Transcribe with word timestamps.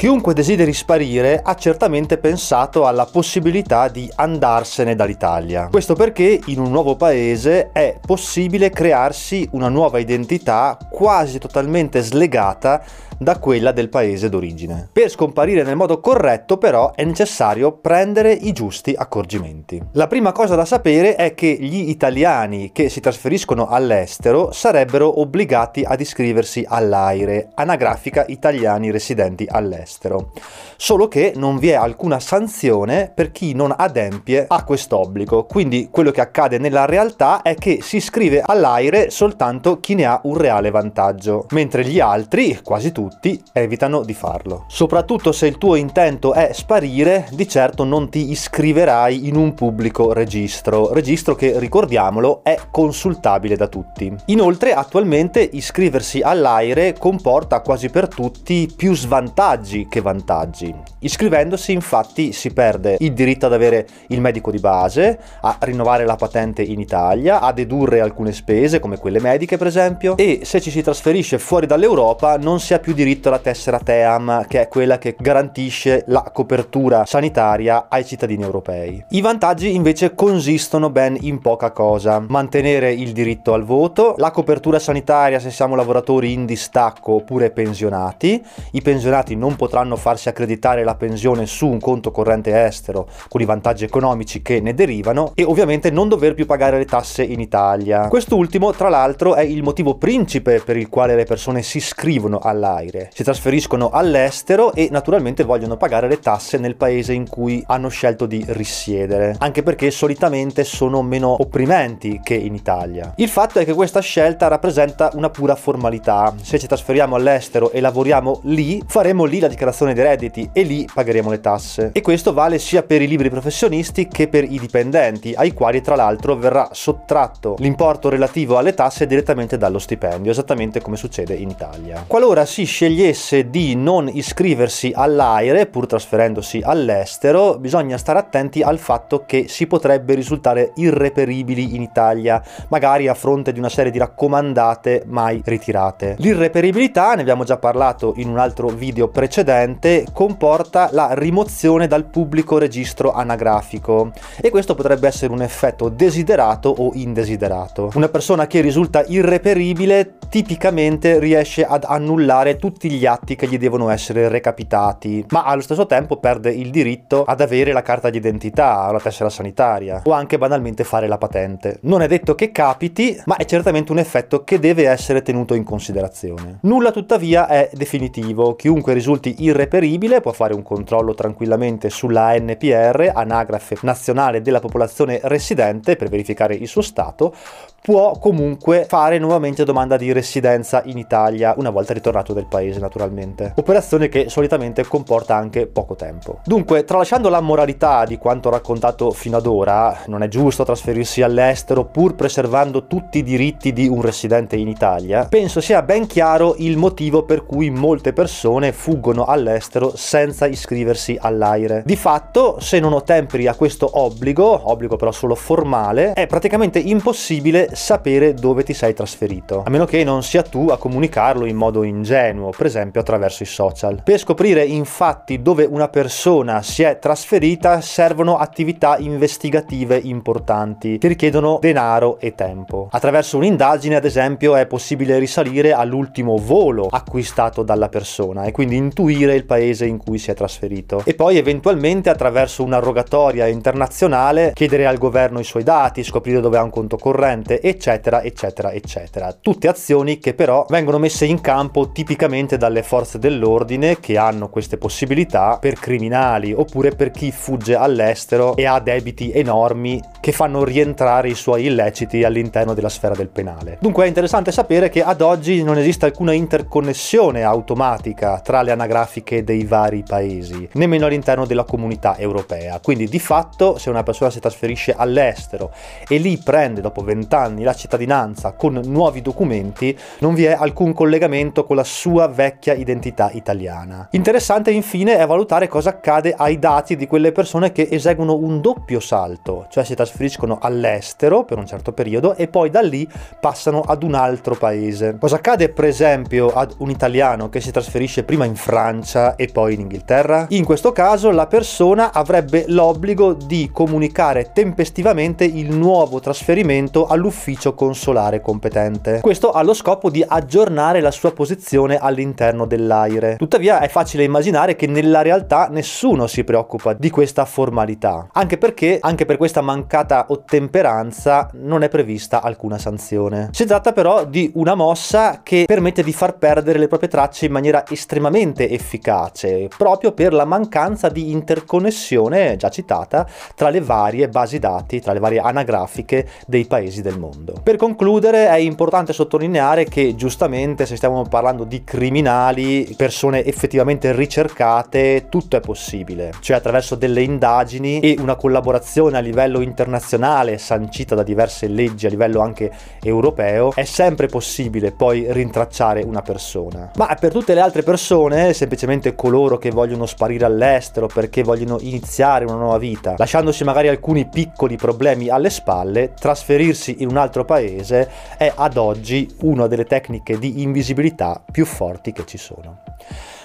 Chiunque 0.00 0.32
desideri 0.32 0.72
sparire 0.72 1.42
ha 1.44 1.54
certamente 1.56 2.16
pensato 2.16 2.86
alla 2.86 3.04
possibilità 3.04 3.88
di 3.88 4.10
andarsene 4.14 4.94
dall'Italia. 4.94 5.68
Questo 5.70 5.94
perché 5.94 6.40
in 6.46 6.58
un 6.58 6.70
nuovo 6.70 6.96
paese 6.96 7.68
è 7.70 7.98
possibile 8.00 8.70
crearsi 8.70 9.46
una 9.52 9.68
nuova 9.68 9.98
identità 9.98 10.78
quasi 10.88 11.38
totalmente 11.38 12.00
slegata 12.00 12.82
da 13.20 13.38
quella 13.38 13.70
del 13.70 13.90
paese 13.90 14.30
d'origine. 14.30 14.88
Per 14.90 15.10
scomparire 15.10 15.62
nel 15.62 15.76
modo 15.76 16.00
corretto 16.00 16.56
però 16.56 16.94
è 16.94 17.04
necessario 17.04 17.72
prendere 17.72 18.32
i 18.32 18.52
giusti 18.52 18.94
accorgimenti. 18.96 19.78
La 19.92 20.06
prima 20.06 20.32
cosa 20.32 20.54
da 20.54 20.64
sapere 20.64 21.16
è 21.16 21.34
che 21.34 21.54
gli 21.60 21.90
italiani 21.90 22.70
che 22.72 22.88
si 22.88 23.00
trasferiscono 23.00 23.66
all'estero 23.66 24.52
sarebbero 24.52 25.20
obbligati 25.20 25.84
ad 25.84 26.00
iscriversi 26.00 26.64
all'AIRE, 26.66 27.50
anagrafica 27.56 28.24
italiani 28.26 28.90
residenti 28.90 29.46
all'estero. 29.46 30.32
Solo 30.76 31.06
che 31.06 31.34
non 31.36 31.58
vi 31.58 31.68
è 31.68 31.74
alcuna 31.74 32.20
sanzione 32.20 33.12
per 33.14 33.32
chi 33.32 33.52
non 33.52 33.74
adempie 33.76 34.46
a 34.48 34.64
quest'obbligo, 34.64 35.44
quindi 35.44 35.88
quello 35.90 36.10
che 36.10 36.22
accade 36.22 36.56
nella 36.56 36.86
realtà 36.86 37.42
è 37.42 37.54
che 37.54 37.80
si 37.82 37.96
iscrive 37.96 38.40
all'AIRE 38.42 39.10
soltanto 39.10 39.78
chi 39.78 39.94
ne 39.94 40.06
ha 40.06 40.20
un 40.24 40.38
reale 40.38 40.70
vantaggio, 40.70 41.44
mentre 41.50 41.84
gli 41.84 42.00
altri, 42.00 42.60
quasi 42.62 42.92
tutti, 42.92 43.08
tutti 43.10 43.42
evitano 43.52 44.02
di 44.04 44.14
farlo. 44.14 44.64
Soprattutto 44.68 45.32
se 45.32 45.48
il 45.48 45.58
tuo 45.58 45.74
intento 45.74 46.32
è 46.32 46.50
sparire, 46.52 47.26
di 47.32 47.48
certo 47.48 47.82
non 47.84 48.08
ti 48.08 48.30
iscriverai 48.30 49.26
in 49.26 49.36
un 49.36 49.52
pubblico 49.54 50.12
registro, 50.12 50.92
registro 50.92 51.34
che 51.34 51.58
ricordiamolo 51.58 52.40
è 52.44 52.56
consultabile 52.70 53.56
da 53.56 53.66
tutti. 53.66 54.14
Inoltre 54.26 54.72
attualmente 54.72 55.40
iscriversi 55.40 56.20
all'AIRE 56.20 56.94
comporta 56.98 57.60
quasi 57.60 57.90
per 57.90 58.06
tutti 58.08 58.72
più 58.74 58.94
svantaggi 58.94 59.88
che 59.88 60.00
vantaggi. 60.00 60.72
Iscrivendosi 61.00 61.72
infatti 61.72 62.32
si 62.32 62.52
perde 62.52 62.96
il 63.00 63.12
diritto 63.12 63.46
ad 63.46 63.54
avere 63.54 63.86
il 64.08 64.20
medico 64.20 64.50
di 64.50 64.58
base, 64.58 65.18
a 65.40 65.56
rinnovare 65.60 66.04
la 66.04 66.16
patente 66.16 66.62
in 66.62 66.78
Italia, 66.78 67.40
a 67.40 67.52
dedurre 67.52 68.00
alcune 68.00 68.32
spese 68.32 68.78
come 68.78 68.98
quelle 68.98 69.20
mediche 69.20 69.56
per 69.56 69.66
esempio 69.66 70.16
e 70.16 70.40
se 70.44 70.60
ci 70.60 70.70
si 70.70 70.82
trasferisce 70.82 71.38
fuori 71.38 71.66
dall'Europa 71.66 72.36
non 72.36 72.60
si 72.60 72.72
ha 72.72 72.78
più 72.78 72.94
diritto 73.00 73.28
alla 73.28 73.38
tessera 73.38 73.78
TEAM, 73.78 74.46
che 74.46 74.60
è 74.60 74.68
quella 74.68 74.98
che 74.98 75.16
garantisce 75.18 76.04
la 76.08 76.30
copertura 76.34 77.06
sanitaria 77.06 77.86
ai 77.88 78.04
cittadini 78.04 78.42
europei. 78.42 79.02
I 79.10 79.22
vantaggi 79.22 79.74
invece 79.74 80.14
consistono 80.14 80.90
ben 80.90 81.16
in 81.20 81.38
poca 81.38 81.70
cosa. 81.70 82.22
Mantenere 82.28 82.92
il 82.92 83.12
diritto 83.12 83.54
al 83.54 83.64
voto, 83.64 84.16
la 84.18 84.30
copertura 84.30 84.78
sanitaria 84.78 85.38
se 85.38 85.50
siamo 85.50 85.76
lavoratori 85.76 86.34
in 86.34 86.44
distacco 86.44 87.12
oppure 87.12 87.50
pensionati. 87.50 88.44
I 88.72 88.82
pensionati 88.82 89.34
non 89.34 89.56
potranno 89.56 89.96
farsi 89.96 90.28
accreditare 90.28 90.84
la 90.84 90.94
pensione 90.94 91.46
su 91.46 91.68
un 91.68 91.80
conto 91.80 92.10
corrente 92.10 92.66
estero 92.66 93.08
con 93.28 93.40
i 93.40 93.46
vantaggi 93.46 93.84
economici 93.84 94.42
che 94.42 94.60
ne 94.60 94.74
derivano 94.74 95.32
e 95.34 95.44
ovviamente 95.44 95.90
non 95.90 96.10
dover 96.10 96.34
più 96.34 96.44
pagare 96.44 96.76
le 96.76 96.84
tasse 96.84 97.22
in 97.22 97.40
Italia. 97.40 98.08
Quest'ultimo, 98.08 98.72
tra 98.72 98.90
l'altro, 98.90 99.36
è 99.36 99.42
il 99.42 99.62
motivo 99.62 99.94
principe 99.94 100.60
per 100.62 100.76
il 100.76 100.90
quale 100.90 101.14
le 101.14 101.24
persone 101.24 101.62
si 101.62 101.78
iscrivono 101.78 102.38
all'AIRE 102.38 102.89
dire. 102.90 103.10
Si 103.12 103.22
trasferiscono 103.22 103.90
all'estero 103.90 104.72
e 104.74 104.88
naturalmente 104.90 105.44
vogliono 105.44 105.76
pagare 105.76 106.08
le 106.08 106.18
tasse 106.18 106.58
nel 106.58 106.76
paese 106.76 107.12
in 107.12 107.28
cui 107.28 107.62
hanno 107.66 107.88
scelto 107.88 108.26
di 108.26 108.44
risiedere, 108.48 109.36
anche 109.38 109.62
perché 109.62 109.90
solitamente 109.90 110.64
sono 110.64 111.02
meno 111.02 111.36
opprimenti 111.38 112.20
che 112.22 112.34
in 112.34 112.54
Italia. 112.54 113.12
Il 113.16 113.28
fatto 113.28 113.58
è 113.58 113.64
che 113.64 113.72
questa 113.72 114.00
scelta 114.00 114.48
rappresenta 114.48 115.10
una 115.14 115.30
pura 115.30 115.54
formalità. 115.54 116.34
Se 116.42 116.58
ci 116.58 116.66
trasferiamo 116.66 117.14
all'estero 117.14 117.70
e 117.70 117.80
lavoriamo 117.80 118.40
lì, 118.44 118.82
faremo 118.86 119.24
lì 119.24 119.38
la 119.38 119.48
dichiarazione 119.48 119.94
dei 119.94 120.04
redditi 120.04 120.50
e 120.52 120.62
lì 120.62 120.88
pagheremo 120.92 121.30
le 121.30 121.40
tasse. 121.40 121.90
E 121.92 122.00
questo 122.00 122.32
vale 122.32 122.58
sia 122.58 122.82
per 122.82 123.02
i 123.02 123.06
liberi 123.06 123.30
professionisti 123.30 124.08
che 124.08 124.28
per 124.28 124.44
i 124.44 124.58
dipendenti, 124.58 125.32
ai 125.36 125.52
quali 125.52 125.80
tra 125.80 125.94
l'altro 125.94 126.36
verrà 126.36 126.70
sottratto 126.72 127.56
l'importo 127.58 128.08
relativo 128.08 128.58
alle 128.58 128.74
tasse 128.74 129.06
direttamente 129.06 129.56
dallo 129.56 129.78
stipendio, 129.78 130.30
esattamente 130.30 130.80
come 130.80 130.96
succede 130.96 131.34
in 131.34 131.50
Italia. 131.50 132.04
Qualora 132.06 132.44
si 132.44 132.64
scegliesse 132.80 133.50
di 133.50 133.76
non 133.76 134.08
iscriversi 134.10 134.90
all'AIRE 134.94 135.66
pur 135.66 135.86
trasferendosi 135.86 136.62
all'estero, 136.64 137.58
bisogna 137.58 137.98
stare 137.98 138.18
attenti 138.18 138.62
al 138.62 138.78
fatto 138.78 139.24
che 139.26 139.48
si 139.48 139.66
potrebbe 139.66 140.14
risultare 140.14 140.72
irreperibili 140.76 141.74
in 141.74 141.82
Italia, 141.82 142.42
magari 142.68 143.06
a 143.06 143.12
fronte 143.12 143.52
di 143.52 143.58
una 143.58 143.68
serie 143.68 143.92
di 143.92 143.98
raccomandate 143.98 145.02
mai 145.04 145.42
ritirate. 145.44 146.14
L'irreperibilità, 146.20 147.12
ne 147.12 147.20
abbiamo 147.20 147.44
già 147.44 147.58
parlato 147.58 148.14
in 148.16 148.30
un 148.30 148.38
altro 148.38 148.68
video 148.68 149.08
precedente, 149.08 150.06
comporta 150.10 150.88
la 150.92 151.10
rimozione 151.12 151.86
dal 151.86 152.06
pubblico 152.06 152.56
registro 152.56 153.12
anagrafico 153.12 154.12
e 154.40 154.48
questo 154.48 154.74
potrebbe 154.74 155.06
essere 155.06 155.34
un 155.34 155.42
effetto 155.42 155.90
desiderato 155.90 156.74
o 156.78 156.92
indesiderato. 156.94 157.90
Una 157.92 158.08
persona 158.08 158.46
che 158.46 158.62
risulta 158.62 159.04
irreperibile 159.06 160.14
tipicamente 160.30 161.18
riesce 161.18 161.66
ad 161.66 161.84
annullare 161.86 162.56
tutti 162.60 162.90
gli 162.90 163.06
atti 163.06 163.34
che 163.34 163.48
gli 163.48 163.58
devono 163.58 163.88
essere 163.88 164.28
recapitati, 164.28 165.24
ma 165.30 165.44
allo 165.44 165.62
stesso 165.62 165.86
tempo 165.86 166.18
perde 166.18 166.50
il 166.50 166.70
diritto 166.70 167.24
ad 167.24 167.40
avere 167.40 167.72
la 167.72 167.82
carta 167.82 168.10
d'identità, 168.10 168.92
la 168.92 169.00
tessera 169.00 169.30
sanitaria 169.30 170.02
o 170.04 170.12
anche 170.12 170.38
banalmente 170.38 170.84
fare 170.84 171.08
la 171.08 171.18
patente. 171.18 171.78
Non 171.82 172.02
è 172.02 172.06
detto 172.06 172.34
che 172.34 172.52
capiti, 172.52 173.20
ma 173.24 173.36
è 173.36 173.46
certamente 173.46 173.90
un 173.90 173.98
effetto 173.98 174.44
che 174.44 174.58
deve 174.58 174.86
essere 174.86 175.22
tenuto 175.22 175.54
in 175.54 175.64
considerazione. 175.64 176.58
Nulla 176.62 176.92
tuttavia 176.92 177.48
è 177.48 177.70
definitivo, 177.72 178.54
chiunque 178.54 178.92
risulti 178.92 179.36
irreperibile 179.38 180.20
può 180.20 180.32
fare 180.32 180.54
un 180.54 180.62
controllo 180.62 181.14
tranquillamente 181.14 181.88
sulla 181.88 182.38
NPR, 182.38 183.10
anagrafe 183.14 183.78
nazionale 183.80 184.42
della 184.42 184.60
popolazione 184.60 185.18
residente, 185.22 185.96
per 185.96 186.10
verificare 186.10 186.54
il 186.54 186.68
suo 186.68 186.82
stato, 186.82 187.34
può 187.82 188.18
comunque 188.18 188.84
fare 188.86 189.18
nuovamente 189.18 189.64
domanda 189.64 189.96
di 189.96 190.12
residenza 190.12 190.82
in 190.84 190.98
Italia 190.98 191.54
una 191.56 191.70
volta 191.70 191.94
ritornato 191.94 192.34
del 192.34 192.46
paese 192.50 192.78
naturalmente. 192.80 193.54
Operazione 193.56 194.10
che 194.10 194.28
solitamente 194.28 194.84
comporta 194.86 195.34
anche 195.34 195.66
poco 195.66 195.94
tempo. 195.94 196.40
Dunque, 196.44 196.84
tralasciando 196.84 197.30
la 197.30 197.40
moralità 197.40 198.04
di 198.04 198.18
quanto 198.18 198.50
raccontato 198.50 199.10
fino 199.12 199.38
ad 199.38 199.46
ora, 199.46 200.00
non 200.08 200.22
è 200.22 200.28
giusto 200.28 200.64
trasferirsi 200.64 201.22
all'estero 201.22 201.86
pur 201.86 202.14
preservando 202.14 202.86
tutti 202.86 203.18
i 203.18 203.22
diritti 203.22 203.72
di 203.72 203.88
un 203.88 204.02
residente 204.02 204.56
in 204.56 204.68
Italia, 204.68 205.26
penso 205.26 205.60
sia 205.60 205.80
ben 205.80 206.06
chiaro 206.06 206.56
il 206.58 206.76
motivo 206.76 207.22
per 207.22 207.46
cui 207.46 207.70
molte 207.70 208.12
persone 208.12 208.72
fuggono 208.72 209.24
all'estero 209.24 209.92
senza 209.94 210.46
iscriversi 210.46 211.16
all'AIRE. 211.20 211.82
Di 211.86 211.96
fatto, 211.96 212.58
se 212.58 212.80
non 212.80 212.92
ottemperi 212.92 213.46
a 213.46 213.54
questo 213.54 213.88
obbligo, 213.92 214.70
obbligo 214.70 214.96
però 214.96 215.12
solo 215.12 215.36
formale, 215.36 216.12
è 216.14 216.26
praticamente 216.26 216.80
impossibile 216.80 217.70
sapere 217.74 218.34
dove 218.34 218.64
ti 218.64 218.74
sei 218.74 218.92
trasferito, 218.92 219.62
a 219.64 219.70
meno 219.70 219.84
che 219.84 220.02
non 220.02 220.22
sia 220.24 220.42
tu 220.42 220.68
a 220.70 220.76
comunicarlo 220.76 221.44
in 221.44 221.56
modo 221.56 221.84
ingenuo, 221.84 222.39
per 222.48 222.64
esempio 222.64 223.02
attraverso 223.02 223.42
i 223.42 223.46
social. 223.46 224.00
Per 224.02 224.18
scoprire 224.18 224.64
infatti 224.64 225.42
dove 225.42 225.64
una 225.64 225.88
persona 225.88 226.62
si 226.62 226.82
è 226.82 226.98
trasferita 226.98 227.82
servono 227.82 228.38
attività 228.38 228.96
investigative 228.98 230.00
importanti 230.02 230.96
che 230.98 231.08
richiedono 231.08 231.58
denaro 231.60 232.18
e 232.18 232.34
tempo. 232.34 232.88
Attraverso 232.90 233.36
un'indagine, 233.36 233.96
ad 233.96 234.04
esempio, 234.04 234.56
è 234.56 234.66
possibile 234.66 235.18
risalire 235.18 235.72
all'ultimo 235.72 236.36
volo 236.36 236.86
acquistato 236.90 237.62
dalla 237.62 237.88
persona 237.88 238.44
e 238.44 238.52
quindi 238.52 238.76
intuire 238.76 239.34
il 239.34 239.44
paese 239.44 239.84
in 239.84 239.98
cui 239.98 240.18
si 240.18 240.30
è 240.30 240.34
trasferito. 240.34 241.02
E 241.04 241.14
poi 241.14 241.36
eventualmente 241.36 242.08
attraverso 242.08 242.62
una 242.62 242.78
rogatoria 242.78 243.46
internazionale 243.46 244.52
chiedere 244.54 244.86
al 244.86 244.98
governo 244.98 245.40
i 245.40 245.44
suoi 245.44 245.62
dati, 245.62 246.02
scoprire 246.02 246.40
dove 246.40 246.56
ha 246.56 246.62
un 246.62 246.70
conto 246.70 246.96
corrente 246.96 247.60
eccetera, 247.60 248.22
eccetera, 248.22 248.72
eccetera. 248.72 249.32
Tutte 249.32 249.68
azioni 249.68 250.18
che 250.18 250.34
però 250.34 250.64
vengono 250.68 250.98
messe 250.98 251.24
in 251.24 251.40
campo 251.40 251.90
tipicamente 251.90 252.29
dalle 252.56 252.82
forze 252.82 253.18
dell'ordine 253.18 253.98
che 254.00 254.16
hanno 254.16 254.48
queste 254.48 254.78
possibilità 254.78 255.58
per 255.60 255.74
criminali 255.74 256.52
oppure 256.52 256.90
per 256.90 257.10
chi 257.10 257.30
fugge 257.32 257.74
all'estero 257.74 258.56
e 258.56 258.66
ha 258.66 258.78
debiti 258.78 259.32
enormi 259.32 260.00
che 260.20 260.32
fanno 260.32 260.64
rientrare 260.64 261.28
i 261.28 261.34
suoi 261.34 261.66
illeciti 261.66 262.24
all'interno 262.24 262.72
della 262.72 262.88
sfera 262.88 263.14
del 263.14 263.28
penale. 263.28 263.78
Dunque 263.80 264.04
è 264.04 264.08
interessante 264.08 264.52
sapere 264.52 264.88
che 264.88 265.02
ad 265.02 265.20
oggi 265.20 265.62
non 265.62 265.76
esiste 265.76 266.06
alcuna 266.06 266.32
interconnessione 266.32 267.42
automatica 267.42 268.40
tra 268.40 268.62
le 268.62 268.70
anagrafiche 268.70 269.44
dei 269.44 269.64
vari 269.64 270.02
paesi, 270.06 270.68
nemmeno 270.74 271.06
all'interno 271.06 271.46
della 271.46 271.64
comunità 271.64 272.16
europea. 272.16 272.80
Quindi 272.82 273.06
di 273.06 273.18
fatto 273.18 273.76
se 273.76 273.90
una 273.90 274.02
persona 274.02 274.30
si 274.30 274.40
trasferisce 274.40 274.94
all'estero 274.96 275.72
e 276.08 276.18
lì 276.18 276.38
prende 276.38 276.80
dopo 276.80 277.02
vent'anni 277.02 277.48
anni 277.50 277.64
la 277.64 277.74
cittadinanza 277.74 278.52
con 278.52 278.80
nuovi 278.84 279.20
documenti, 279.20 279.96
non 280.20 280.34
vi 280.34 280.44
è 280.44 280.52
alcun 280.52 280.92
collegamento 280.92 281.64
con 281.64 281.76
la 281.76 281.84
sua 281.84 282.19
vecchia 282.28 282.74
identità 282.74 283.30
italiana. 283.32 284.08
Interessante 284.12 284.70
infine 284.70 285.18
è 285.18 285.26
valutare 285.26 285.68
cosa 285.68 285.90
accade 285.90 286.34
ai 286.36 286.58
dati 286.58 286.96
di 286.96 287.06
quelle 287.06 287.32
persone 287.32 287.72
che 287.72 287.88
eseguono 287.90 288.34
un 288.34 288.60
doppio 288.60 289.00
salto, 289.00 289.66
cioè 289.70 289.84
si 289.84 289.94
trasferiscono 289.94 290.58
all'estero 290.60 291.44
per 291.44 291.58
un 291.58 291.66
certo 291.66 291.92
periodo 291.92 292.34
e 292.34 292.48
poi 292.48 292.70
da 292.70 292.80
lì 292.80 293.08
passano 293.40 293.80
ad 293.80 294.02
un 294.02 294.14
altro 294.14 294.54
paese. 294.54 295.16
Cosa 295.18 295.36
accade 295.36 295.68
per 295.68 295.84
esempio 295.84 296.52
ad 296.52 296.74
un 296.78 296.90
italiano 296.90 297.48
che 297.48 297.60
si 297.60 297.70
trasferisce 297.70 298.24
prima 298.24 298.44
in 298.44 298.56
Francia 298.56 299.36
e 299.36 299.48
poi 299.48 299.74
in 299.74 299.80
Inghilterra? 299.80 300.46
In 300.50 300.64
questo 300.64 300.92
caso 300.92 301.30
la 301.30 301.46
persona 301.46 302.12
avrebbe 302.12 302.64
l'obbligo 302.68 303.32
di 303.32 303.70
comunicare 303.72 304.50
tempestivamente 304.52 305.44
il 305.44 305.74
nuovo 305.74 306.20
trasferimento 306.20 307.06
all'ufficio 307.06 307.74
consolare 307.74 308.40
competente. 308.40 309.20
Questo 309.20 309.50
ha 309.52 309.62
lo 309.62 309.74
scopo 309.74 310.10
di 310.10 310.24
aggiornare 310.26 311.00
la 311.00 311.10
sua 311.10 311.32
posizione 311.32 311.96
all'interno 312.10 312.66
dell'AIRE. 312.66 313.36
Tuttavia 313.36 313.80
è 313.80 313.88
facile 313.88 314.24
immaginare 314.24 314.76
che 314.76 314.86
nella 314.86 315.22
realtà 315.22 315.68
nessuno 315.70 316.26
si 316.26 316.44
preoccupa 316.44 316.92
di 316.92 317.08
questa 317.10 317.44
formalità, 317.44 318.28
anche 318.32 318.58
perché 318.58 318.98
anche 319.00 319.24
per 319.24 319.36
questa 319.36 319.62
mancata 319.62 320.26
ottemperanza 320.28 321.50
non 321.54 321.82
è 321.82 321.88
prevista 321.88 322.42
alcuna 322.42 322.78
sanzione. 322.78 323.48
Si 323.52 323.64
tratta 323.64 323.92
però 323.92 324.24
di 324.24 324.50
una 324.54 324.74
mossa 324.74 325.40
che 325.42 325.64
permette 325.66 326.02
di 326.02 326.12
far 326.12 326.36
perdere 326.36 326.78
le 326.78 326.88
proprie 326.88 327.08
tracce 327.08 327.46
in 327.46 327.52
maniera 327.52 327.84
estremamente 327.88 328.68
efficace, 328.68 329.68
proprio 329.76 330.12
per 330.12 330.32
la 330.32 330.44
mancanza 330.44 331.08
di 331.08 331.30
interconnessione 331.30 332.56
già 332.56 332.68
citata 332.68 333.26
tra 333.54 333.70
le 333.70 333.80
varie 333.80 334.28
basi 334.28 334.58
dati, 334.58 335.00
tra 335.00 335.12
le 335.12 335.20
varie 335.20 335.38
anagrafiche 335.38 336.28
dei 336.46 336.66
paesi 336.66 337.02
del 337.02 337.18
mondo. 337.18 337.54
Per 337.62 337.76
concludere 337.76 338.48
è 338.48 338.56
importante 338.56 339.12
sottolineare 339.12 339.84
che 339.84 340.14
giustamente 340.14 340.86
se 340.86 340.96
stiamo 340.96 341.22
parlando 341.22 341.64
di 341.64 341.84
criminali, 342.00 342.94
persone 342.96 343.44
effettivamente 343.44 344.14
ricercate, 344.14 345.26
tutto 345.28 345.58
è 345.58 345.60
possibile, 345.60 346.32
cioè 346.40 346.56
attraverso 346.56 346.94
delle 346.94 347.20
indagini 347.20 348.00
e 348.00 348.16
una 348.18 348.36
collaborazione 348.36 349.18
a 349.18 349.20
livello 349.20 349.60
internazionale 349.60 350.56
sancita 350.56 351.14
da 351.14 351.22
diverse 351.22 351.68
leggi 351.68 352.06
a 352.06 352.08
livello 352.08 352.40
anche 352.40 352.72
europeo, 353.02 353.74
è 353.74 353.84
sempre 353.84 354.28
possibile 354.28 354.92
poi 354.92 355.26
rintracciare 355.28 356.00
una 356.02 356.22
persona. 356.22 356.90
Ma 356.96 357.14
per 357.20 357.32
tutte 357.32 357.52
le 357.52 357.60
altre 357.60 357.82
persone, 357.82 358.54
semplicemente 358.54 359.14
coloro 359.14 359.58
che 359.58 359.70
vogliono 359.70 360.06
sparire 360.06 360.46
all'estero 360.46 361.06
perché 361.06 361.42
vogliono 361.42 361.76
iniziare 361.80 362.46
una 362.46 362.54
nuova 362.54 362.78
vita, 362.78 363.16
lasciandosi 363.18 363.62
magari 363.62 363.88
alcuni 363.88 364.26
piccoli 364.26 364.76
problemi 364.76 365.28
alle 365.28 365.50
spalle, 365.50 366.14
trasferirsi 366.18 367.02
in 367.02 367.10
un 367.10 367.18
altro 367.18 367.44
paese 367.44 368.08
è 368.38 368.50
ad 368.56 368.78
oggi 368.78 369.28
una 369.40 369.66
delle 369.66 369.84
tecniche 369.84 370.38
di 370.38 370.62
invisibilità 370.62 371.42
più 371.52 371.66
forti 371.66 371.88
che 372.12 372.24
ci 372.26 372.38
sono. 372.38 372.82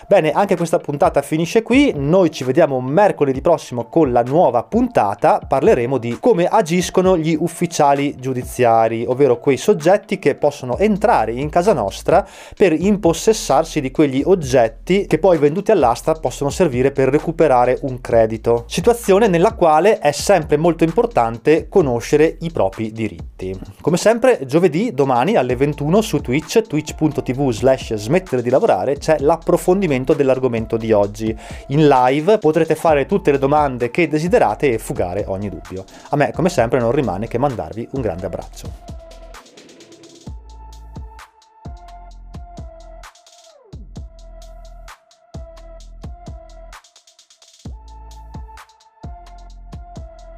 Bene, 0.08 0.32
anche 0.34 0.56
questa 0.56 0.78
puntata 0.78 1.24
finisce 1.24 1.64
qui, 1.64 1.92
noi 1.96 2.30
ci 2.30 2.44
vediamo 2.44 2.80
mercoledì 2.80 3.42
prossimo 3.42 3.86
con 3.86 4.12
la 4.12 4.22
nuova 4.22 4.62
puntata, 4.62 5.40
parleremo 5.40 5.98
di 5.98 6.20
come 6.20 6.46
agiscono 6.46 7.18
gli 7.18 7.36
ufficiali 7.40 8.16
giudiziari, 8.16 9.04
ovvero 9.08 9.40
quei 9.40 9.58
soggetti 9.58 10.20
che 10.20 10.36
possono 10.36 10.78
entrare 10.78 11.32
in 11.32 11.50
casa 11.50 11.74
nostra 11.74 12.24
per 12.56 12.74
impossessarsi 12.74 13.82
di 13.82 13.90
quegli 13.90 14.22
oggetti 14.24 15.08
che 15.08 15.18
poi 15.18 15.40
venduti 15.40 15.72
all'asta 15.72 16.14
possono 16.14 16.52
servire 16.52 16.92
per 16.92 17.10
recuperare 17.10 17.80
un 17.82 18.00
credito. 18.00 18.66
Situazione 18.68 19.26
nella 19.26 19.54
quale 19.56 19.98
è 19.98 20.12
sempre 20.12 20.58
molto 20.58 20.84
importante 20.84 21.68
conoscere 21.68 22.38
i 22.42 22.52
propri 22.52 22.92
diritti. 22.92 23.60
Come 23.82 23.98
sempre, 23.98 24.42
giovedì, 24.46 24.94
domani 24.94 25.36
alle 25.36 25.56
21 25.56 26.02
su 26.02 26.22
Twitch, 26.22 26.62
twitch.tv 26.62 27.50
slash 27.50 27.96
smettere 27.96 28.44
di 28.44 28.52
lavorare, 28.52 28.98
c'è 28.98 29.18
l'approfondimento 29.18 29.94
approfondimento 29.96 30.14
dell'argomento 30.14 30.78
di 30.78 30.92
oggi. 30.92 31.36
In 31.68 31.88
live 31.88 32.38
potrete 32.38 32.76
fare 32.76 33.06
tutte 33.06 33.32
le 33.32 33.38
domande 33.38 33.90
che 33.90 34.08
desiderate 34.08 34.74
e 34.74 34.78
fugare 34.78 35.24
ogni 35.28 35.50
dubbio. 35.50 35.86
A 36.10 36.16
me, 36.16 36.32
come 36.34 36.50
sempre, 36.50 36.80
non 36.80 36.92
rimane 36.92 37.28
che 37.28 37.38
mandarvi 37.38 37.88
un 37.92 38.02
grande 38.02 38.26
abbraccio. 38.26 38.95